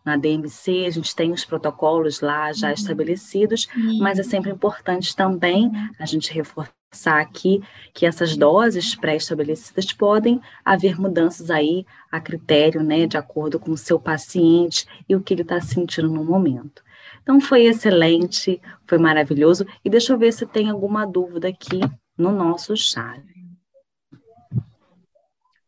[0.05, 2.75] na DMC, a gente tem os protocolos lá já uhum.
[2.75, 3.99] estabelecidos, uhum.
[3.99, 5.91] mas é sempre importante também uhum.
[5.99, 6.75] a gente reforçar
[7.21, 13.73] aqui que essas doses pré-estabelecidas podem haver mudanças aí a critério, né, de acordo com
[13.73, 16.83] o seu paciente e o que ele está sentindo no momento.
[17.23, 19.67] Então foi excelente, foi maravilhoso.
[19.85, 21.81] E deixa eu ver se tem alguma dúvida aqui
[22.17, 23.23] no nosso chat.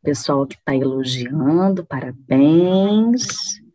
[0.03, 3.66] Pessoal que está elogiando, parabéns.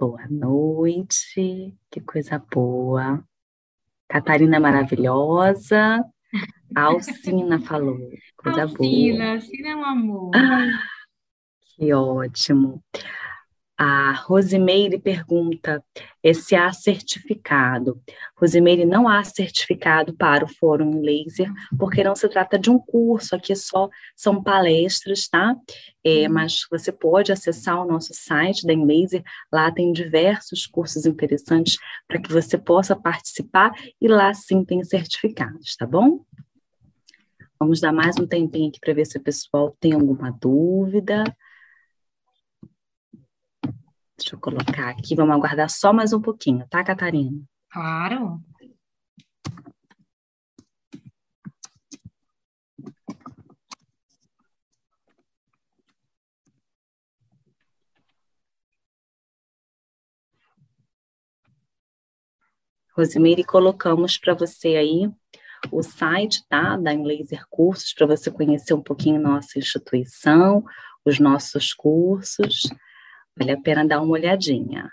[0.00, 3.22] Boa noite, que coisa boa.
[4.08, 6.02] Catarina maravilhosa.
[6.74, 7.98] Alcina falou,
[8.34, 9.34] coisa Alcina, boa.
[9.34, 10.30] Alcina é um amor.
[10.34, 10.84] Ah,
[11.76, 12.82] que ótimo.
[13.82, 15.82] A Rosimeire pergunta
[16.34, 17.98] se há certificado.
[18.36, 23.34] Rosimeire, não há certificado para o Fórum Laser, porque não se trata de um curso,
[23.34, 25.56] aqui só são palestras, tá?
[26.04, 26.34] É, uhum.
[26.34, 32.20] mas você pode acessar o nosso site da Laser, lá tem diversos cursos interessantes para
[32.20, 36.20] que você possa participar e lá sim tem certificados, tá bom?
[37.58, 41.24] Vamos dar mais um tempinho aqui para ver se o pessoal tem alguma dúvida.
[44.20, 47.40] Deixa eu colocar aqui, vamos aguardar só mais um pouquinho, tá, Catarina?
[47.72, 48.38] Claro.
[62.94, 65.10] Rosimeire, colocamos para você aí
[65.72, 70.62] o site, tá, da Laser Cursos, para você conhecer um pouquinho nossa instituição,
[71.06, 72.68] os nossos cursos.
[73.40, 74.92] Vale a pena dar uma olhadinha.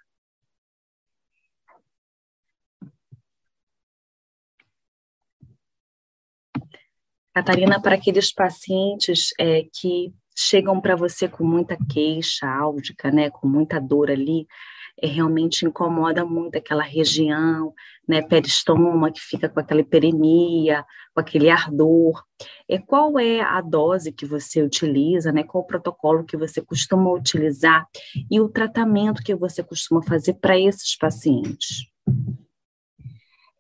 [7.36, 13.50] Catarina, para aqueles pacientes é, que chegam para você com muita queixa álgica, né, com
[13.50, 14.48] muita dor ali,
[15.02, 17.74] é, realmente incomoda muito aquela região,
[18.08, 20.84] né, peristoma, que fica com aquela hiperemia,
[21.14, 22.24] com aquele ardor.
[22.70, 27.12] É, qual é a dose que você utiliza, né, qual o protocolo que você costuma
[27.12, 27.88] utilizar
[28.32, 31.88] e o tratamento que você costuma fazer para esses pacientes?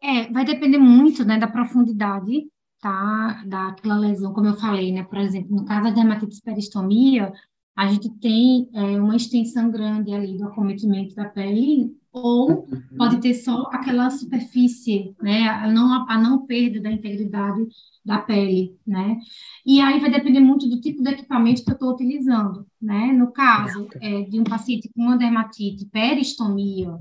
[0.01, 2.47] É, vai depender muito, né, da profundidade,
[2.79, 7.31] tá, daquela lesão, como eu falei, né, por exemplo, no caso da dermatite peristomia,
[7.77, 12.67] a gente tem é, uma extensão grande ali do acometimento da pele, ou
[12.97, 17.67] pode ter só aquela superfície, né, a não, a não perda da integridade
[18.03, 19.19] da pele, né?
[19.63, 23.13] E aí vai depender muito do tipo de equipamento que eu estou utilizando, né?
[23.13, 26.97] No caso é, de um paciente com uma dermatite, peristomia,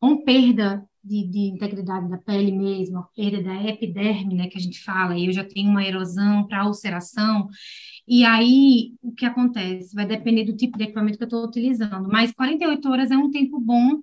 [0.00, 4.60] com perda de, de, integridade da pele mesmo, a perda da epiderme, né, que a
[4.60, 7.48] gente fala, e eu já tenho uma erosão para ulceração,
[8.08, 9.94] e aí, o que acontece?
[9.94, 13.30] Vai depender do tipo de equipamento que eu estou utilizando, mas 48 horas é um
[13.30, 14.00] tempo bom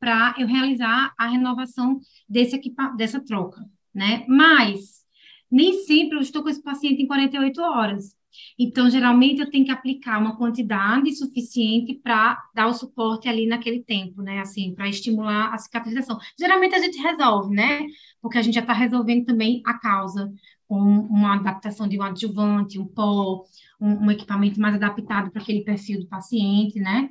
[0.00, 3.64] para eu realizar a renovação desse equipa dessa troca,
[3.94, 4.24] né?
[4.28, 5.04] Mas
[5.50, 8.16] nem sempre eu estou com esse paciente em 48 horas.
[8.58, 13.82] Então, geralmente, eu tenho que aplicar uma quantidade suficiente para dar o suporte ali naquele
[13.82, 14.40] tempo, né?
[14.40, 16.18] Assim, para estimular a cicatrização.
[16.38, 17.86] Geralmente a gente resolve, né?
[18.20, 20.32] Porque a gente já está resolvendo também a causa
[20.66, 23.44] com uma adaptação de um adjuvante, um pó,
[23.80, 27.08] um, um equipamento mais adaptado para aquele perfil do paciente, né?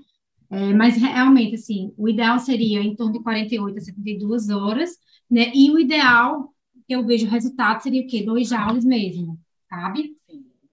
[0.50, 4.92] É, mas realmente, assim, o ideal seria em torno de 48 a 72 horas,
[5.30, 5.52] né?
[5.54, 6.54] E o ideal
[6.88, 8.24] que eu vejo o resultado seria o quê?
[8.24, 10.16] Dois joules mesmo, sabe?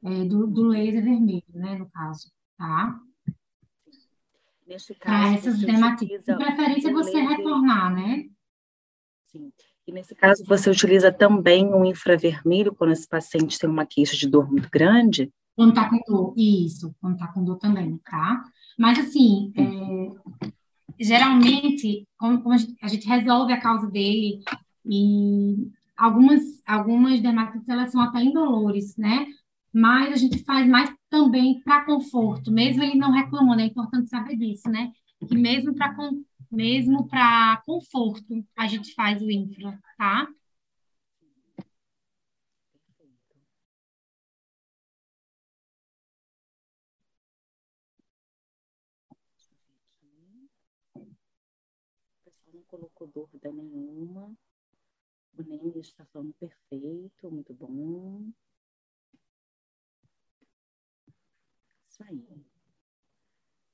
[0.03, 2.98] É, do, do laser vermelho, né, no caso, tá?
[4.66, 6.24] Nesse caso, Para essas dermatites.
[6.24, 7.36] De preferência, você laser...
[7.36, 8.24] retornar, né?
[9.26, 9.53] Sim.
[9.86, 14.28] E nesse caso, você utiliza também o infravermelho quando esse paciente tem uma queixa de
[14.28, 15.32] dor muito grande?
[15.57, 18.42] Quando tá com dor, isso, quando tá com dor também, tá?
[18.78, 20.48] Mas assim, é,
[20.98, 24.40] geralmente, como, como a, gente, a, gente, resolve a causa dele
[24.86, 29.26] e algumas, algumas dermatites, elas são até indolores, né?
[29.72, 34.36] Mas a gente faz mais também para conforto, mesmo ele não reclamando, é importante saber
[34.36, 34.92] disso, né?
[35.28, 35.94] Que mesmo para
[36.50, 40.26] mesmo para conforto, a gente faz o infra, tá?
[52.52, 54.34] não colocou dúvida nenhuma.
[55.36, 58.30] O Ney está falando perfeito, muito bom.
[62.01, 62.44] Aí.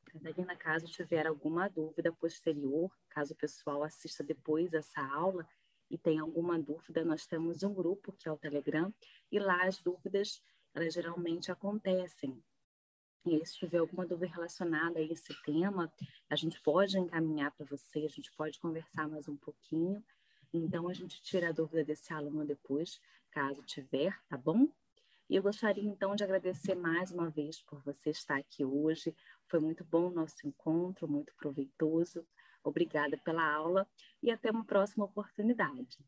[0.05, 5.47] Catarina, caso tiver alguma dúvida posterior, caso o pessoal assista depois essa aula
[5.91, 8.93] e tenha alguma dúvida, nós temos um grupo que é o Telegram
[9.31, 10.43] e lá as dúvidas,
[10.74, 12.43] elas geralmente acontecem.
[13.27, 15.93] E se tiver alguma dúvida relacionada a esse tema,
[16.31, 20.03] a gente pode encaminhar para você, a gente pode conversar mais um pouquinho.
[20.53, 23.01] Então, a gente tira a dúvida desse aluno depois,
[23.33, 24.68] caso tiver, tá bom?
[25.29, 29.14] E eu gostaria então de agradecer mais uma vez por você estar aqui hoje.
[29.49, 32.24] Foi muito bom o nosso encontro, muito proveitoso.
[32.62, 33.89] Obrigada pela aula
[34.22, 35.99] e até uma próxima oportunidade.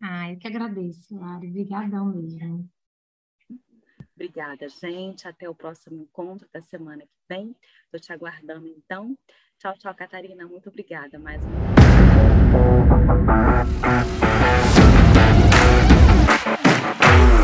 [0.00, 1.48] Ah, eu que agradeço, Lari.
[1.48, 2.68] Obrigadão mesmo.
[4.14, 5.26] Obrigada, gente.
[5.26, 7.56] Até o próximo encontro da semana que vem.
[7.86, 9.16] Estou te aguardando, então.
[9.58, 10.46] Tchau, tchau, Catarina.
[10.46, 11.74] Muito obrigada mais uma